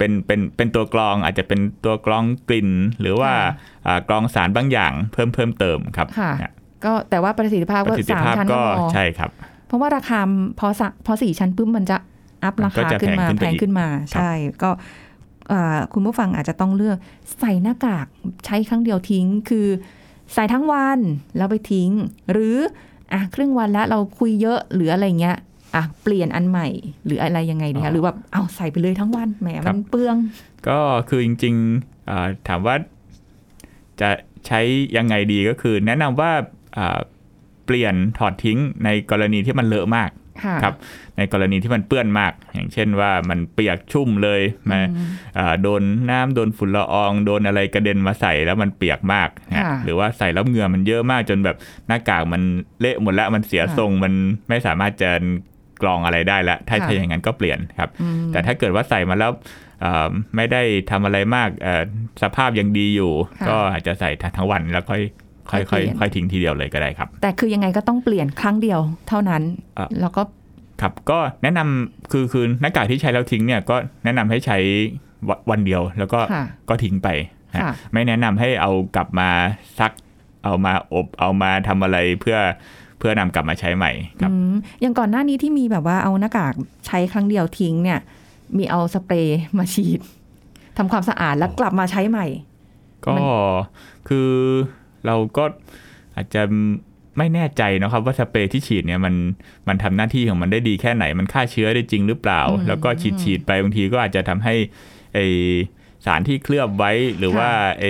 [0.00, 3.54] เป็นเป็นเป็นตัวกรองอาจจะเป็นตัวกรองกลิ่น หรือว่าค่ะ
[3.86, 6.52] อ่ากรองสารบางอย่างเพิ่มเพิ่มเติมครับค่ะเนี่ย
[6.84, 9.30] ก็แต่ว่าประสิทธิภาพปก็ระสิทธิสามภาพชั้นก็ก็พอใช่ครับ
[9.66, 10.20] เพราะว่าราคา
[10.58, 11.96] พอสะพอสี่ชั้นปุ๊บมันจะ
[12.44, 14.70] อัพมัรานก็คาจะขึ้นมาแพแพงงขึ้ขึ้นนไปมาอีกใช่ก็
[15.48, 16.96] เอ่อคุณผู้ฟังอาจจะต้องเลือก
[17.40, 18.06] ใส่หน้ากาก
[18.44, 19.66] ใช้ครั้งเดียวทิ้ง คือ
[20.34, 20.98] ใส่ทั้งวัน
[21.36, 21.90] แล้วไปทิ้ง
[22.32, 22.56] หรือ
[23.12, 25.36] อะครึ่งวันแล้วเราคุยเยอะหรืออะไรเงี้ย
[25.74, 26.68] อะเปลี่ยนอันใหม่
[27.04, 30.16] หรืออะไรยังไงดีอ๋คะอหรือแบบเอาใส่ไปเลยทั้งวันแหมครัมันบเปลือง
[30.68, 32.74] ก็คือจริงๆอ่าถามว่า
[34.00, 34.10] จะ
[34.46, 34.60] ใช้
[34.96, 36.32] ยังไงดีก็คือ แนะนำว่า
[36.78, 36.98] อ่า
[37.66, 40.10] เปลี่ยนถอดทิ้งในกรณีที่มันเลอะมาก
[40.44, 40.74] ค่ะครับ
[41.16, 45.06] ในกรณีที่มันเปื้อนมาก อย่างเช่นว่ามันเปียกชุ่มเลยมาอืม
[45.38, 52.42] อ่าโดนน้ำโดนฝุ่นละอองโดนอะไรกระเด็นมาใส่แล้วมันเปียกมากนะค่ะหรือว่าใส่แล้วเหงื่อมันเยอะมากจนแบบหน้ากากมัน
[52.80, 54.12] เละหมดแล้วมันเสียค่ะทรงมัน
[54.48, 55.10] ไม่สามารถจะ
[55.82, 59.32] กรองอะไรได้แล้วถ้าค่ะถ้าอย่างนั้นก็เปลี่ยนครับอืมแต่ถ้าเกิดว่าใส่มาแล้ว
[59.80, 61.82] เอ่อไม่ได้ทำอะไรมากเอ่อ
[62.22, 65.02] สภาพยังดีอยู่ค่ะก็อาจจะใส่ทั้งวันแล้วค่อย
[65.50, 69.42] ค่อยค่ค่ออยยเปลี่ยนค่อยทิ้งทีเดียวเลยก็ได้ครับ แต่คือยังไงก็ต้องเปลี่ยนครั้งเดียวเท่านั้น
[69.78, 70.22] อะแล้วก็
[70.80, 74.58] ครับก็แนะนำคือคือหน้ากากที่ใช้แล้วทิ้งเนี่ยก็แนะนำให้ใช้
[75.28, 77.08] ววันเดียวแล้วก็ค่ะก็ทิ้งไป
[77.54, 79.28] นะค่ะไม่แนะนำให้เอากลับมา
[79.78, 79.92] ซัก
[80.44, 82.38] เอามาอบเอามาทำอะไรเพื่อ
[83.00, 86.54] เพื่อนำกลับมาใช้ใหม่ครับอืมอย่างก่อนหน้านี้ที่มีแบบว่าเอาหน้ากาก
[86.86, 88.00] ใช้ครั้งเดียวทิ้งเนี่ย
[88.56, 90.00] มีเอาสเปรย์มาฉีด
[90.76, 92.26] ทำความสะอาดแล้วกลับมาใช้ใหม่
[93.04, 93.22] ก็มัน
[94.08, 94.30] คือ
[95.06, 95.44] เราก็
[96.16, 96.42] อาจจะ
[97.18, 99.14] ไม่แน่ใจนะครับว่าสเปรย์ที่ฉีดเนี่ยมัน
[99.68, 104.54] มันทำหน้าที่ของมันได้ดีแค่ไหนมันฆ่าเชื้อได้จริงหรือเปล่าอืมแล้วก็ฉีดฉีดไปบางทีก็อาจจะทำให้
[105.14, 105.18] ไอ
[106.06, 107.86] สารที่เคลือบไว้หรือค่ะว่าไอ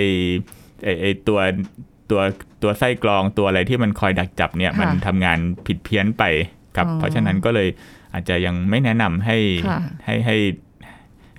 [0.83, 1.39] ไอไอตัว
[2.11, 2.21] ตัว
[2.63, 6.23] ตัวไส้กรองตัวอะไรที่มันคอยดักจับเนี่ยค่ะมันทำงานผิดเพี้ยนไป
[6.75, 7.67] ครับอ๋อเพราะฉะนั้นก็เลย
[8.13, 9.37] อาจจะยังไม่แนะนำให้
[9.67, 10.35] ค่ะให้ให้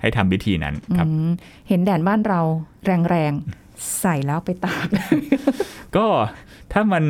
[0.01, 1.29] ให้ทำวิธีนั้นครับอืม
[1.67, 2.41] เห็นแดดบ้านเรา
[2.85, 4.87] แรงๆ ใส่แล้วไปตาก
[5.95, 6.07] ก็
[6.73, 7.05] ถ้ามัน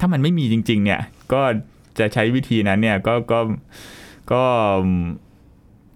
[0.00, 1.00] ถ้ามันไม่มีจริง ๆ เนี่ย
[1.32, 1.42] ก็
[1.98, 3.40] จะใช้วิธีนั้นเนี่ยก็ก็
[4.32, 4.44] ก็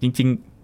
[0.01, 0.54] จริง ๆ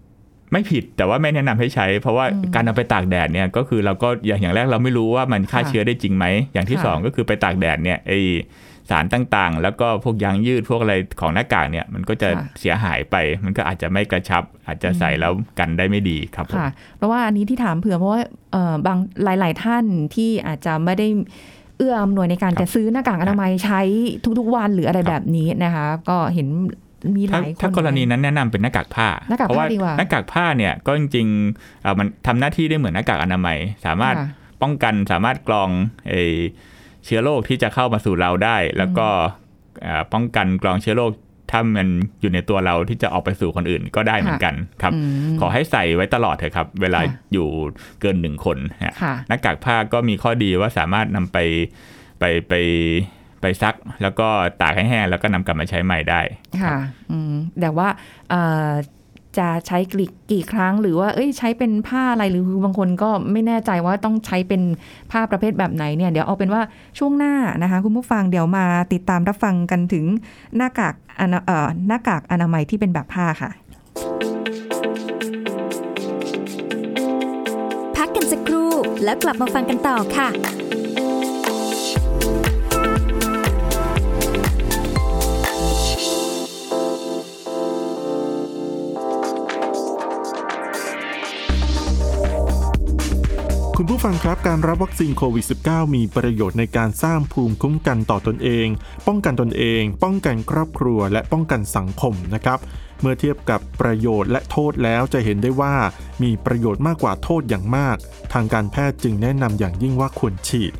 [0.52, 8.12] ไม่ผิดแต่ว่าไม่แนะนำให้ใช้ เพราะว่าการเอาไปตากแดดเนี่ยก็คือเราก็อย่างอย่างแรกเราไม่รู้ว่ามันฆ่าค่ะเชื้อได้จริงไหม อย่างที่ค่ะสองก็คือไปตากแดดเนี่ยไอ
[8.90, 18.20] สารต่างๆ แล้วก็พวกยางยืดพวกอะไรของหน้ากากเนี่ยมันก็จะค่ะเสียหายไป มันก็อาจจะไม่กระชับ อาจจะใส่แล้วกันได้ไม่ดีครับผมค่ะ เพราะว่าอันนี้ที่ถามเผื่อเพราะว่า
[18.52, 21.06] เอ่อบางหลาย ๆ ท่านที่อาจจะไม่ได้
[21.78, 23.80] เอื้ออำนวยในการครับจะซื้อหน้ากากอนามัยใช้
[24.38, 26.48] ทุกๆวันหรืออะไรครับแบบนี้นะคะ ก็เห็น
[27.16, 34.26] มีหถ้าลายคนถ้ากรณีนั้นแนะนำเป็นหน้ากากผ้าหน้ากากเพราะว่าผ้าดีกว่าหน้ากากผ้าเนี่ยก็จริงๆเอ่อมันทำหน้าที่ได้เหมือนหน้ากากอนามัย สามารถค่ะ
[34.62, 35.70] ป้องกันสามารถกรอง
[36.08, 36.14] ไอ
[37.04, 39.08] เชื้อโรคที่จะเข้ามาสู่เราได้ แล้วก็
[39.82, 41.12] เอ่อป้องกันกรองเชื้อโรค
[41.50, 41.88] ถ้ามัน
[42.20, 44.98] อยู่ในตัวเราที่จะออกไปสู่คนอื่นก็ได้เหมือนกันครับอื
[45.32, 47.46] มขอให้ใส่ไว้ตลอดเถอะครับ เวลาค่ะอยู่
[48.00, 51.38] เกินหนึ่งคนฮะค่ะหน้ากากผ้าก็มีข้อดีว่าสามารถนำไป
[52.20, 52.54] ไปไป
[53.42, 54.28] ไปซักแล้วก็
[54.60, 56.20] ตากให้แห้งแล้วก็นำกลับมาใช้ใหม่ได้
[56.62, 56.76] ค่ะ
[57.10, 57.88] อืมแต่ว่า
[58.30, 58.70] เอ่อ
[59.38, 64.62] จะใช้กี่กี่ครั้งหรือว่า เอ้ย ใช้เป็นผ้าอะไรหรือบางคนก็ไม่แน่ใจว่าต้องใช้เป็น
[65.10, 66.62] ผ้าประเภทแบบไหนเนี่ย เดี๋ยวเอาเป็นว่า
[66.98, 70.04] ช่วงหน้านะคะ คุณผู้ฟังเดี๋ยวมาติดตามรับฟังกันถึง
[70.56, 73.50] หน้ากากอนาเอ่อหน้ากากอนามัยที่เป็นแบบผ้าค่ะ
[77.96, 78.70] พักกันสักครู่
[79.04, 80.28] แล้วกลับมาฟังกันต่อค่ะ
[93.78, 98.66] คุณผู้ฟังครับการรับวัคซีนโควิด -19 มีประโยชน์ในการสร้างภูมิคุ้มกันต่อตนเอง
[99.06, 102.58] ป้องกันตนเอง ป้องกันครอบครัว และป้องกันสังคมนะครับ
[103.00, 105.74] เมื่อเทียบกับประโยชน์และโทษแล้วจะเห็นได้ว่า
[106.22, 107.96] มีประโยชน์มากกว่าโทษอย่างมาก
[108.32, 110.72] ทางการแพทย์จึงแนะนำอย่างยิ่งว่าควรฉีด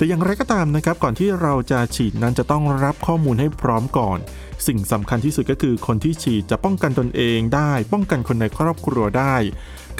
[0.00, 4.18] แต่อย่างไรก็ตามนะครับก่อนที่เราจะฉีดนั้นจะต้องรับข้อมูลให้พร้อมก่อน
[4.66, 9.34] สิ่งสำคัญที่สุดก็คือคนที่ฉีดจะป้องกันตนเองได้ ป้องกันคนในครอบครัวได้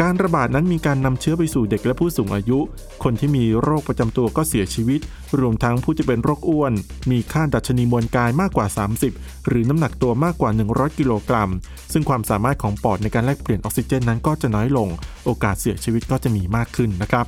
[0.01, 2.59] การระบาดนั้นมีการนำเชื้อไปสู่เด็กและผู้สูงอายุ
[3.05, 5.01] คนที่มีโรคประจำตัวก็เสียชีวิต
[5.41, 6.73] รวมทั้งผู้ที่เป็นโรคอ้วน
[7.11, 8.67] มีค่าดัชนีมวลกายมากกว่า
[9.07, 11.51] 30 หรือน้ำหนักตัวมากกว่า 100 กิโลกรัม
[11.93, 14.89] ซึ่งความสามารถของปอดในการแลกเปลี่ยนออกซิเจนนั้นก็จะน้อยลง
[15.25, 17.27] โอกาสเสียชีวิตก็จะมีมากขึ้นนะครับ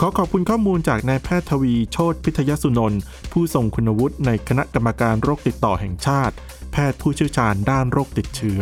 [0.00, 3.00] ขอขอบคุณข้อมูลจากนายแพทย์ทวีโชติพิทยสุนนท์
[3.32, 6.34] ผู้ทรงคุณวุฒิในคณะกรรมการโรคติดต่อแห่งชาติ
[6.72, 8.60] แพทย์ผู้เชี่ยวชาญด้านโรคติดเชื้อ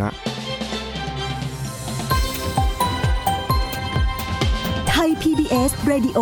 [4.89, 6.19] ไทย PBS Radio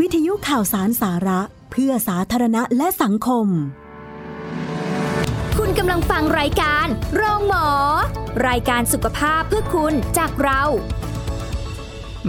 [0.00, 3.46] วิทยุข่าวสารสาระ เพื่อสาธารณะและสังคม
[5.58, 7.68] คุณกำลังฟังรายการ โรงหมอ
[8.48, 10.62] รายการสุขภาพเพื่อคุณจากเรา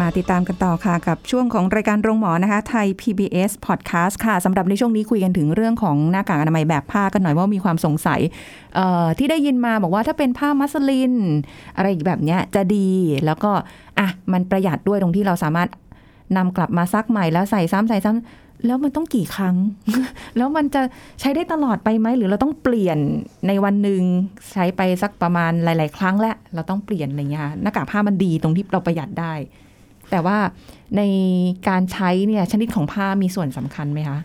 [0.01, 8.21] มาติดตามกันต่อค่ะกับช่วงของรายการโรงหมอนะคะ ไทย PBS Podcast ค่ะสำหรับในช่วงนี้คุยกันถึงเรื่องของหน้ากากอนามัยแบบผ้ากันหน่อยว่ามีความสงสัย
[9.17, 11.13] ที่ได้ยินมาบอกว่าถ้าเป็นผ้ามัสลิน
[11.75, 12.89] อะไรแบบเนี้ยจะดี
[13.25, 13.51] แล้วก็
[13.99, 15.69] อะมันประหยัดด้วยตรงที่เราสามารถ
[16.37, 19.55] นำกลับมาซักใหม่แล้วใส่ซ้ำใส่ซ้ำแล้วมันต้องกี่ครั้ง
[20.37, 20.81] แล้วมันจะ
[21.19, 22.97] ใช้ได้ตลอดไปไหมหรือเราต้องเปลี่ยน
[23.47, 24.01] ในวันหนึ่ง
[24.53, 29.33] ใช้ไปสักประมาณหลาย ๆ ครั้งแล้วเราต้องเปลี่ยนอะไรเงี้ยหน้ากากผ้ามันดีตรงที่เราประหยัดได้
[30.11, 30.37] แต่ว่า
[30.97, 31.01] ใน
[31.67, 34.19] การใช้เนี่ยชนิดของผ้ามีส่วนสำคัญไหมคะ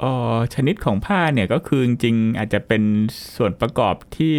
[0.00, 2.82] เอ่อชนิดของผ้าเนี่ยก็คือจริงๆอาจจะเป็น
[3.36, 4.32] ส่วนประกอบที่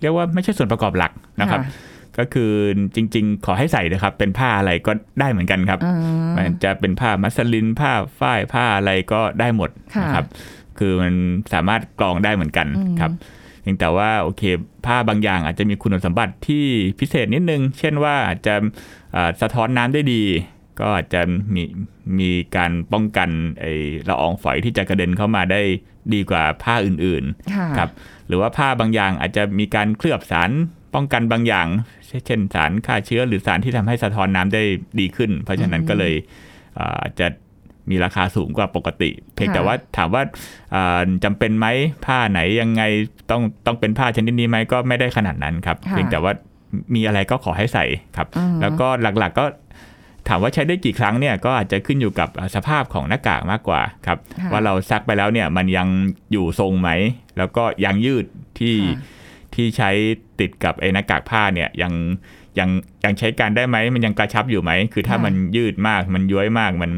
[0.00, 2.52] เรียกว่าไม่ใช่ส่วนประกอบหลักนะครับค่ะก็คือ
[2.94, 5.96] จริง ๆ ขอให้ใส่นะครับ เป็นผ้าอะไรก็ได้เหมือนกันครับอ่า
[6.36, 10.26] มันจะเป็นผ้ามัสลินผ้าฝ้ายผ้าอะไรก็ได้หมดค่ะนะครับ
[10.78, 11.14] คือมัน
[11.52, 13.10] สามารถกรองได้เหมือนกันอืมครับ
[13.64, 14.42] เพียงแต่ว่าโอเค
[14.86, 16.64] ผ้าบางอย่างอาจจะมีคุณสมบัติที่
[17.00, 18.54] พิเศษนิดนึง เช่นว่าอาจจะ
[19.16, 20.22] อ่าสะท้อนน้ำได้ดี
[20.80, 21.20] ก็อาจจะ
[21.54, 21.62] มี
[22.18, 23.66] มีการป้องกันไอ
[24.08, 25.60] ละอองฝอยที่จะกระเด็นเข้ามาได้
[26.14, 27.24] ดีกว่าผ้าอื่น
[27.54, 27.90] ค่ะๆครับ
[28.28, 30.50] หรือว่าผ้าบางอย่างอาจจะมีการเคลือบสาร
[30.94, 31.66] ป้องกันบางอย่าง
[32.26, 34.62] เช่นสารฆ่าเชื้อหรือสารที่ทำให้สะท้อนน้ำได้
[35.00, 36.14] ดีขึ้น เพราะฉะนั้นก็เลย
[36.78, 37.26] อ่าจะ
[37.90, 40.22] มีราคาสูงกว่าปกติ เพียงแต่ว่าถามว่า
[40.74, 41.66] อ่าจำเป็นไหม
[42.04, 42.82] ผ้าไหนยังไง
[43.30, 46.32] ต้องต้องเป็นผ้าชนิดนี้ไหมก็ไม่ได้ขนาดนั้นครับค่ะเพียงแต่ว่า
[46.94, 47.84] มีอะไรก็ขอให้ใส่
[48.16, 49.46] ครับอืมแล้วก็หลักๆก็
[50.28, 55.88] ถามว่าใช้ได้กี่ครั้งเนี่ยก็อาจจะขึ้นอยู่กับสภาพของหน้ากากมากกว่าครับค่ะว่าเราซักไปแล้วเนี่ยมันยัง
[56.32, 56.90] อยู่ทรงไหม
[57.38, 58.24] แล้วก็ยางยืด
[58.58, 59.22] ที่ค่ะ
[59.54, 59.90] ที่ใช้
[60.40, 61.92] ติดกับไอ้หน้ากากผ้าเนี่ยยัง
[62.58, 62.68] ยัง
[63.04, 66.90] ยังใช้การได้ไหมมันยังกระชับอยู่ไหม คือถ้าค่ะมันยืดมากมันย้วยมากมัน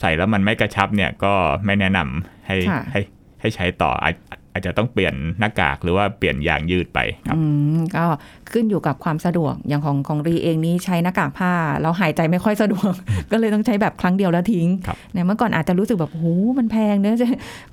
[0.00, 3.00] ใส่แล้วมันไม่กระชับเนี่ยก็ไม่แนะนำให้ค่ะให้
[3.40, 4.14] ให้ใช้ต่ออาจ
[4.52, 7.42] อาจจะต้องเปลี่ยนหน้ากากหรือว่าเปลี่ยนยางยืดไปครับอื
[7.76, 8.04] มก็
[8.52, 12.92] ขึ้นอยู่กับความสะดวกอย่างของของรีเองนี้ใช้หน้ากากผ้าเราหายใจไม่ค่อยสะดวก
[13.32, 17.26] ก็เลยต้องใช้แบบครั้งเดียวแล้วทิ้งครับเนี่ยเมื่อก่อนอาจจะรู้สึกแบบโอ้มันแพงเนอะจะ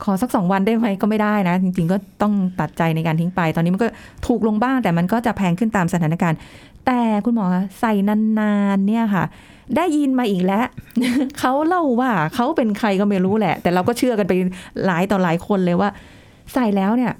[0.04, 3.88] ขอสักสองวันได้ไหมก็ไม่ได้นะ จริง ๆ ก็ต้องตัดใจในการทิ้งไป ตอนนี้มันก็
[4.28, 6.38] ถูกลงบ้าง แต่มันก็จะแพงขึ้นตามสถานการณ์
[6.86, 7.94] แต่คุณหมอคะใส่
[8.40, 9.26] นานๆเนี่ยค่ะ
[9.76, 10.66] ได้ยินมาอีกแล้ว
[11.40, 14.34] เขาเล่าว่าเขาเป็นใครก็ไม่รู้แหละ แต่เราก็เชื่อกันไป
[14.86, 15.90] หลายต่อหลายคนเลยว่า
[16.54, 17.14] ใส่แล้วเนี่ย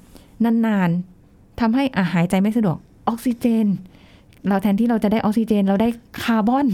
[0.44, 2.76] นานๆทำให้อาหายใจไม่สะดวก
[3.08, 3.66] ออกซิเจน
[4.48, 5.88] เราแทนที่เราจะได้ออกซิเจน เราได้
[6.24, 6.66] คาร์บอน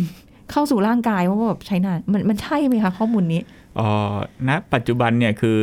[0.50, 3.40] เข้าสู่ร่างกายเพราะว่าแบบใช้นานมันมันใช่ไหมคะข้อมูลนี้
[3.78, 3.88] อ๋อ
[4.48, 5.58] ณปัจจุบันเนี่ยคือ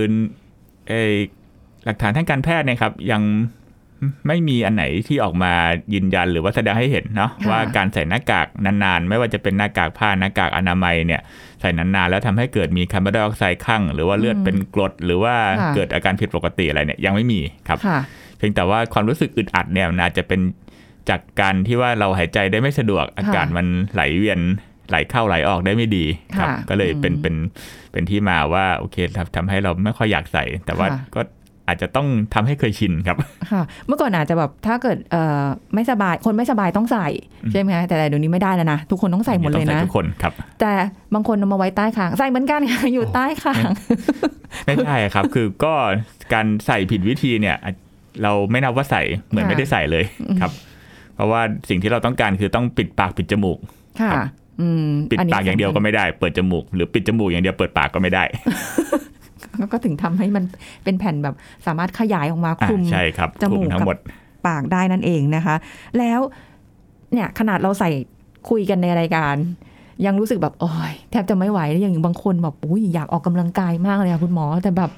[0.88, 1.12] ไออ
[1.86, 3.22] หลักฐานทางการแพทย์เนี่ยครับยัง
[4.28, 5.54] ไม่มีอันไหนที่ออกมา
[5.94, 11.22] ยืนยันหรือว่าแสดงให้เห็นเนาะค่ะว่าการใส่หน้ากากนานๆ ไม่ว่าจะเป็นหน้ากากผ้าหน้ากากอนามัยเนี่ย
[11.62, 18.00] ใส่นานๆ แล้วทำให้เกิดมีคาร์บอนไดออกไซด์คั่งหรือว่าเลือดเป็นกรด หรือว่าค่ะเกิดอาการผิดปกติอะไรเนี่ยยังไม่มีครับค่ะ
[18.38, 20.42] เพียงแต่ว่าความรู้สึกอึดอัดเนี่ยมันอาจจะเป็น
[21.10, 24.40] จากการที่ว่าเราหายใจได้ไม่สะดวกอากาศมันไหลเวียน
[24.90, 26.06] ไหลเข้าไหลออกได้ไม่ดี
[26.38, 27.36] ครับค่ะก็เลยเป็นอืมเป็น
[27.92, 31.22] เป็นที่มาว่าโอเคทำทำให้เราไม่ค่อยอยากใส่ แต่ว่าค่ะก็
[31.72, 33.18] อาจจะต้องทำให้เคยชินครับ
[33.52, 37.08] ค่ะเมื่อก่อนอาจจะแบบถ้าเกิดเอ่อไม่สบายคนไม่สบายต้องใส่
[37.52, 40.72] ใช่ไหมคะแต่เดี๋ยวนี้ไม่ได้แล้วนะทุกคนต้องใส่หมดเลยต้องนะใส่ทุกคนครับ แต่
[41.14, 43.70] บางคนเอามาไว้ใต้คางใส่เหมือนกันค่ะอยู่ใต้คาง
[44.66, 45.74] ไม่ใช่ครับ คือก็
[46.34, 47.76] การใส่ผิดวิธีเนี่ยอาจ
[48.24, 50.04] เราไม่นับว่าใส่เหมือนค่ะไม่ได้ใส่เลย
[50.42, 50.52] ครับ
[51.16, 53.58] เพราะว่าสิ่งที่เราต้องการคือต้องปิดปากปิดจมูก
[54.02, 54.28] ค่ะครับ
[54.62, 58.24] อืมปิดนนี้ปากอย่างเดียวก็ไม่ได้ เปิดจมูก หรือปิดจมูกอย่างเดียวเปิดปากก็ไม่ได้
[59.72, 60.44] ก็ถึงทำให้มัน
[60.84, 63.98] เป็นแผ่นแบบสามารถขยายออกมาคอ่าลุมใช่ครับจมูกคลุทั้งหมด
[64.48, 65.56] ปากได้นั่นเองนะคะ
[65.98, 66.20] แล้ว
[67.14, 67.90] เนี่ยขนาดเราใส่
[68.50, 69.36] คุยกันในรายการ
[70.06, 74.92] ยังรู้สึกแบบโอ้ยแทบจะไม่ไหวแล้วอย่างบางคนแบบอุ้ยอยากออกกำลังกายมากเลยอะคุณหมอแต่แบบ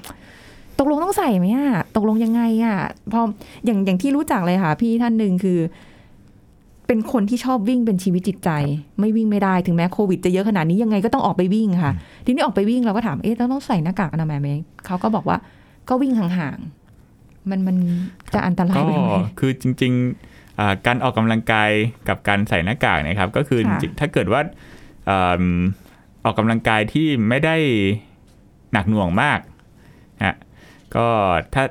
[0.78, 2.76] ตกลงต้องใส่ไหมอะตกลงยังไงอะ
[3.12, 3.20] พอ
[3.64, 5.58] อย่างอย่างที่รู้จักเลยค่ะ พี่ท่านหนึ่งคือ
[6.86, 8.50] เป็นคนที่ชอบวิ่งเป็นชีวิตจิตใจ
[9.00, 11.92] ไม่วิ่งไม่ได้ถึงแม้โควิดจะเยอะขนาดนี้ยังไงก็ต้องออกไปวิ่งค่ะ
[12.24, 14.48] ทีนี้ออกไปวิ่งเราก็ถามเอ๊ะต้องต้องใส่หน้ากากอนามัยไหม
[14.86, 15.38] เขาก็บอกว่า
[15.88, 17.76] ก็วิ่งห่างๆมันมัน
[18.34, 21.70] จะอันตรายก็ไปไหมคือจริงๆอ่าการออกกำลังกาย
[22.08, 24.40] กับการใส่หน้ากากเนะครับ ก็คือค่ะจริงๆถ้าเกิดว่า
[25.08, 25.44] อ่า
[26.24, 27.56] ออกกำลังกายที่ไม่ได้
[28.72, 29.40] หนักหน่วงมาก
[30.24, 30.36] ฮะ
[30.96, 31.06] ก็
[31.54, 31.64] ถ้า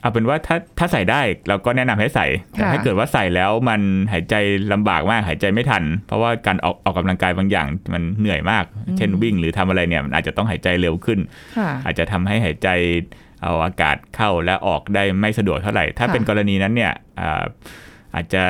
[0.00, 3.80] เอาเป็นว่าถ้าถ้าใส่ได้เราก็แนะนำให้ใส่ แต่ค่ะถ้าเกิดว่าใส่แล้วมัน
[4.12, 4.34] หายใจ
[4.72, 8.64] ลำบากมากหายใจไม่ทัน เพราะว่าการออกออกกำลังกายบางอย่างมันเหนื่อยมาก
[8.96, 11.18] เช่นวิ่งหรือทำอะไรเนี่ยมันอาจจะต้องหายใจเร็วขึ้น
[11.56, 12.68] ค่ะอาจจะทำให้หายใจ
[13.42, 17.44] เอาอากาศเข้าและออกได้ไม่สะดวกเท่าไหร่ ถ้าค่ะเป็นกรณีนั้นเนี่ยอ่า
[18.14, 18.42] อาจจะ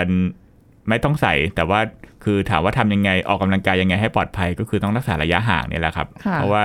[0.88, 1.80] ไม่ต้องใส่แต่ว่า
[2.24, 6.64] คือถามว่าทำยังไงออกกำลังกายยังไงให้ปลอดภัยก็คือต้องรักษาระยะห่างเนี่ยแหละครับค่ะเพราะว่า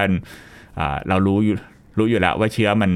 [0.80, 1.58] อ่าเรารู้อยู่
[1.98, 2.92] รู้อยู่แล้วว่าเชื้อมัน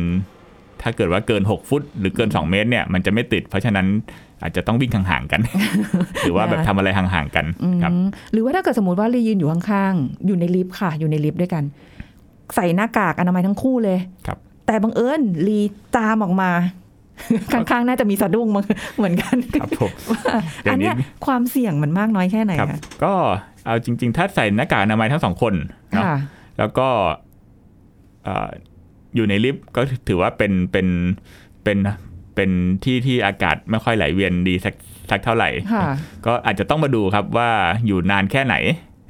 [0.81, 3.87] ถ้าเกิดว่าเกิน 6 ฟุต หรือเกิน 2 เมตรเนี่ยมันจะไม่ติด เพราะฉะนั้น
[4.41, 5.41] อาจจะต้องวิ่งห่างๆกัน
[6.21, 7.91] หรือว่าแบบทำอะไรห่างๆกันอืมครับ
[8.33, 11.63] หรือว่าถ้าเกิดสมมติว่าลียืนอยู่ข้างๆ อยู่ในลิฟต์ค่ะ อยู่ในลิฟต์ด้วยกัน
[12.55, 15.59] ใส่หน้ากากอนามัยทั้งคู่เลยครับ แต่บังเอิญลี
[15.97, 16.51] ตามออกมา
[17.53, 18.65] ข้างๆ น่าจะมีสะดุ้งมั้ง
[18.97, 23.13] เหมือนกันครับผมว่าเดี๋ยวนี้อันเนี้ยความเสี่ยงมันมากน้อยแค่ไหนครับคะก็
[23.65, 25.53] เอาจริง ๆ ถ้าใส่หน้ากากอนามัยทั้งสองคน
[25.93, 26.17] เนาะค่ะ
[26.57, 26.87] แล้วก็
[28.23, 30.87] เอ่ออยู่ในลิฟต์ก็ถือว่าเป็นเป็น
[31.63, 31.77] เป็น
[32.35, 32.49] เป็น
[32.83, 34.73] ที่ที่อากาศไม่ค่อยไหลเวียนดีสัก
[35.09, 35.83] สักเท่าไหร่ค่ะ
[36.25, 37.49] ก็อาจจะต้องมาดูครับว่า
[37.87, 38.55] อยู่นานแค่ไหน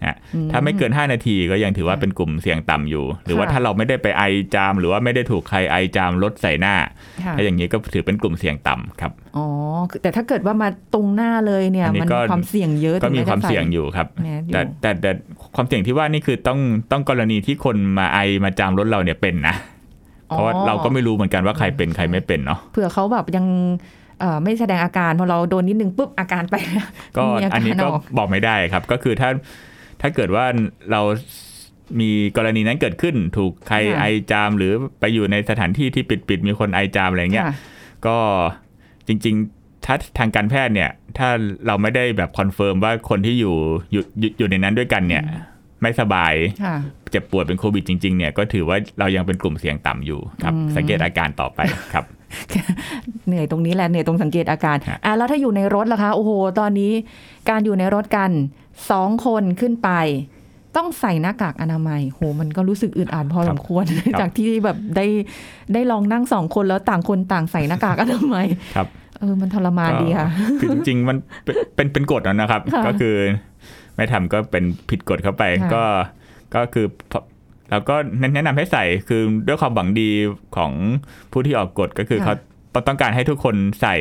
[0.05, 4.23] ฮะอืมถ้าไม่เกิน 5 นาทีก็ยังถือว่าเป็นกลุ่มเสี่ยงต่ำอยู่ หรือว่าค่ะถ้าเราไม่ได้ไปไอ
[4.55, 6.75] จาม หรือว่าไม่ได้ถูกใครไอจามลดใส่หน้า
[7.25, 9.45] ค่ะถ้าอย่างนี้ก็ถือเป็นกลุ่มเสี่ยงต่ำครับอ๋อ
[9.89, 15.11] คือแต่ถ้าเกิดว่ามาตรงหน้าเลยเนี่ยอันนี้มันก็ความเสี่ยงเยอะก็มีถึแความจะใเสี่ยงอยู่ครับแมสอยู่แต่แต่แต่
[15.55, 16.59] ความเสี่ยงที่ว่านี่คือต้อง
[16.91, 19.55] ต้องกรณีที่คนมาไอมาจามรถเราเนี่ยเป็นนะ
[20.29, 23.45] เพราะว่าเราก็ไม่รู้เหมือนกันว่าใครเป็นใครไม่เป็นเนาะเผื่อเขาแบบยัง
[24.19, 26.87] เอ่อไม่แสดงอาการพอเราโดนนิดนึงปุ๊บอาการไปแล้ว
[27.17, 29.29] ก็มีาอันนี้ารก็ออกบอกไม่ได้ครับ ก็คือถ้า
[30.01, 30.45] ถ้าเกิดว่า
[30.91, 31.01] เรา
[31.99, 37.55] มีกรณีนั้นเกิดขึ้น ถูกใครค่ะไอจาม หรือไปอยู่ในสถานที่ที่ปิดปิดๆมีคนไอจามอะไรเงี้ยค่ะ
[38.05, 38.17] ก็
[39.07, 41.29] จริงๆถ้าทางการแพทย์เนี่ย ถ้า
[41.67, 43.55] เราไม่ได้แบบ confirm ว่าคนที่อยู่
[43.91, 45.23] อยู่อยู่อยู่ในนั้นด้วยกันเนี่ย
[45.81, 46.75] ไม่สบายค่ะ
[47.11, 51.59] เจ็บป่วยเป็นโควิดจริง ๆ เนี่ยก็ถือว่าเรายังเป็นกลุ่มเสี่ยงต่ำอยู่ครับอืมสังเกตอาการต่อไป
[51.93, 52.05] ครับ
[53.27, 56.91] เหนื่อยตรงนี้แหละเหนื่อยตรงสังเกตอาการฮะอะแล้วถ้าอยู่ในรถล่ะคะ โอ้โห ตอนนี้
[57.49, 58.31] การอยู่ในรถกัน
[58.91, 59.89] สองคนขึ้นไป
[60.77, 63.83] ต้องใส่หน้ากากอนามัย โห มันก็รู้สึกอึดอัดพอสมควร
[64.19, 65.05] จากที่แบบได้
[65.73, 68.87] ได้ลองนั่งสองคนแล้วต่างคนต่างใส่หน้ากากอนามัยครับ
[69.19, 70.27] เออ มันทรมานดีค่ะ
[70.59, 73.15] คือจริงๆ มันเป็นเป็นเป็นกฎแล้วนะครับค่ะก็คือ
[73.99, 75.83] ไม่ทำก็เป็นผิดกฎเข้าไปค่ะก็
[76.55, 77.19] ก็คือพอ
[77.71, 77.95] แล้วก็
[78.33, 80.09] แนะนำให้ใส่คือด้วยความหวังดี
[80.57, 80.71] ของ
[81.31, 83.95] ผู้ที่ออกกฎก็คือค่ะเขาต้องการให้ทุกคนใส่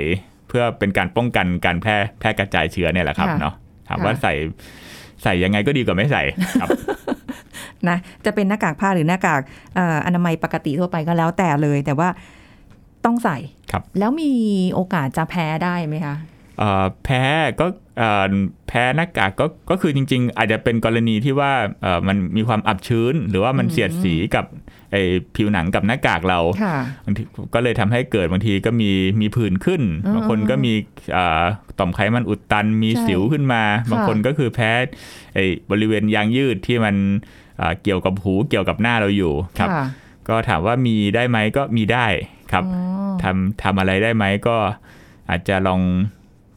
[0.49, 3.55] เพื่อเป็นการป้องกันการแพร่แพร่กระจายเชื้อเนี่ยแหละครับค่ะเนาะ
[3.89, 4.35] ถามค่ะว่าใส่
[5.23, 6.23] ใส่ยังไงก็ดีกว่าไม่ใส่
[6.61, 6.69] ครับ
[7.89, 9.41] นะจะเป็นหน้ากากผ้าหรือหน้ากาก
[9.75, 12.09] เอ่ออนามัยปกติทั่วไปก็แล้วแต่เลย แต่ว่า
[13.05, 13.37] ต้องใส่
[13.73, 14.33] ครับ แล้วมี
[14.75, 16.17] โอกาสจะแพ้ได้ไหมคะ
[16.59, 17.23] เอ่อแพ้
[17.61, 17.88] ก็เอ่อ
[18.69, 24.47] แพ้หน้ากากก็ก็คือจริง ๆ อาจจะเป็นกรณีที่ว่าเอ่อมันมีความอับชื้น หรือว่ามันอืมเสียดสีกับ
[24.93, 25.03] ไอ้
[25.37, 27.23] ผิวหนังกับหน้ากากเราค่ะบางที
[27.55, 30.73] ก็เลยทำให้เกิดบางทีก็มีมีผื่นขึ้นอืมบางคนก็มี
[31.13, 31.45] เอ่อ
[31.79, 34.71] ต่อมไขมันอุดตันมีใช่สิวขึ้นมา บางคนก็คือแพ้
[35.35, 36.97] ไอ้บริเวณยางยืดที่มัน
[37.59, 39.85] เอ่อเกี่ยวกับหูเกี่ยวกับหน้าเราอยู่ครับค่ะ
[40.29, 42.07] ก็ถามว่ามีได้ไหมก็มีได้
[42.53, 42.83] ครับอ๋อ
[43.23, 44.57] ทำทำอะไรได้ไหมก็
[45.31, 45.81] อาจจะลอง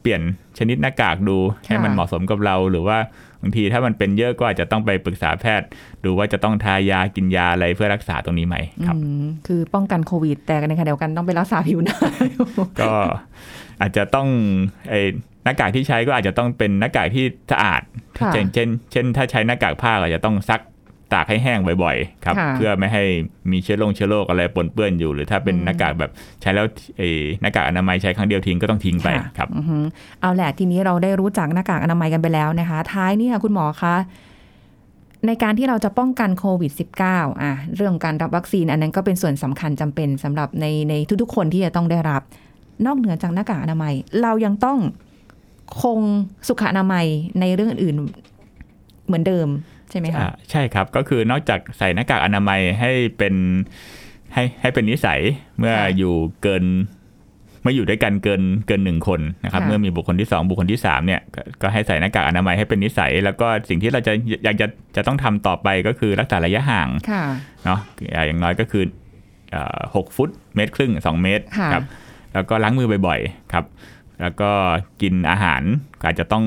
[0.02, 0.22] เปลี่ยน
[0.58, 1.36] ชนิดหน้ากากดู
[1.66, 2.98] ให้มันเหมาะสมกับเราหรือว่า
[3.42, 5.68] บางทีถ้ามันเป็นเยอะก็อาจจะต้องไปปรึกษาแพทย์
[6.04, 11.96] ดูว่าจะต้องทายากินยาอะไรเพื่อรักษาตรงนี้ไหมครับอืมคือป้องกันโควิด แต่ในขณะเดียวกันต้องไปรักษาผิวหน้า
[12.80, 12.92] ก็
[13.80, 14.28] อาจจะต้อง
[14.90, 15.00] ไอ้
[15.44, 17.82] หน้ากากที่ใช้ก็อาจจะต้องเป็นหน้ากากที่สะอาด
[18.20, 20.60] ค่ะเช่นเช่น เช่น ถ้าใช้หน้ากากผ้าก็อาจจะต้องซัก
[21.14, 23.04] ตากให้แห้งบ่อยๆครับค่ะเพื่อไม่ให้
[23.50, 26.66] มีเชื้อโรคเชื้อโรคอะไรปนเปื้อนอยู่ หรือถ้าเป็นอืมหน้ากากแบบใช้แล้ว
[26.98, 27.08] ไอ้
[27.42, 29.78] หน้ากากอนามัยใช้ครั้งเดียวทิ้งก็ต้องทิ้งไปค่ะครับอือฮึ
[30.20, 33.94] เอาแหละทีนี้เราได้รู้จักหน้ากากอนามัยกันไปแล้วนะคะ ท้ายนี่ค่ะคุณหมอคะ
[35.26, 36.72] ในการที่เราจะป้องกันโควิด
[37.06, 42.22] -19 อะเรื่องการรับวัคซีนอันนั้นก็เป็นส่วนสำคัญจำเป็นสำหรับในในทุกๆ คนที่จะต้องได้รับ
[42.86, 44.78] นอกเหนือจากหน้ากากอนามัย เรายังต้อง
[45.82, 46.00] คง
[46.48, 47.06] สุขอนามัย
[47.40, 49.48] ในเรื่องอื่นๆเหมือนเดิม
[49.92, 53.34] ใช่ไหมคะอ่าใช่ครับก็คือนอกจากใส่หน้ากากอนามัยให้เป็น
[54.34, 55.20] ให้ให้เป็นนิสัย
[55.58, 56.64] เมื่อค่ะอยู่เกิน
[57.62, 64.12] เมื่ออยู่ด้วยกันเกินเกินหนึ่งคนนะครับค่ะเมื่อมีบุคคลที่สองบุคคลที่สามเนี่ยก็ก็ให้ใส่หน้ากากอนามัยให้เป็นนิสัย แล้วก็สิ่งที่เราจะ
[64.44, 67.24] อยากจะจะต้องทำต่อไปก็คือรักษาระยะห่างค่ะ
[67.64, 67.80] เนาะ
[68.14, 68.84] อ่าอย่างน้อยก็คือ
[69.52, 71.84] เอ่อหกฟุตเมตรครึ่งสองเมตรค่ะครับ
[72.34, 73.64] แล้วก็ล้างมือบ่อยๆครับ
[74.20, 74.50] แล้วก็
[75.02, 75.62] กินอาหาร
[76.04, 76.44] อาจจะต้อง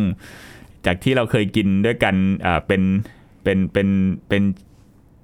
[0.85, 2.81] จากที่เราเคยกินด้วยกันเอ่อเป็น
[3.45, 3.87] เป็นเป็น
[4.29, 4.43] เป็น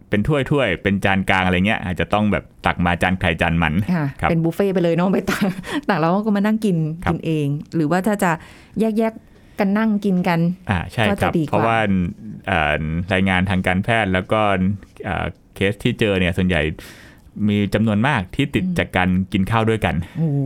[0.10, 5.46] เป็นถ้วยถ้วยๆเป็นจานกลางอะไรเงี้ย อาจจะต้องแบบตักมาจานไข่จานมันค่ะครับเป็นบุฟเฟ่ต์ไปเลยเนาะไปตัก
[5.90, 8.32] ตักแล้วก็มานั่งกินครับกินเอง หรือว่าถ้าจะ
[8.80, 11.78] แยกแยกๆกันนั่งกินกันอ่าใช่ก็คจะรับดีกว่าเพราะว่า
[12.48, 14.42] เอ่อรายงานทางการแพทย์แล้วก็
[15.06, 16.62] เอ่อเคสที่เจอเนี่ยส่วนใหญ่
[17.48, 20.40] มีจำนวนมากที่ติดจากการกินข้าวด้วยกัน โอ้โห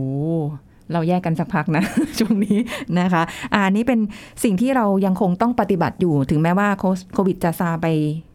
[0.92, 1.84] เราแยกกันสักพักนะ
[2.18, 2.58] ช่วงนี้
[3.00, 3.22] นะคะ
[3.54, 4.00] อ่านี่เป็น
[4.44, 7.86] สิ่งที่เรายังคงต้องปฏิบัติอยู่ ถึงแม้ว่าโคโควิดจะซาไป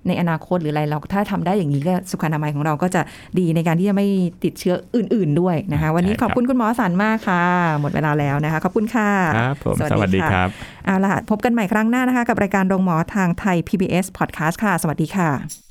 [0.07, 3.01] ในอนาคตหรืออะไรเราถ้าทำได้อย่างนี้ก็สุขอนามัยของเราก็จะ
[3.39, 4.07] ดีในการที่จะไม่
[4.43, 7.43] ติดเชื้ออื่น ๆ ด้วยนะคะ วันนี้ใช่ขครับอบคุณคุณหมอสันมากค่ะ
[7.81, 10.49] หมดเวลาแล้วนะคะ ขอบคุณค่ะครับผมสวัสดีะครับ
[10.85, 15.70] เอาล่ะพบกันใหม่ครั้งหน้านะคะ กับรายการโรงหมอทางไทย PBS Podcast ค่ะ สวัสดีค่ะ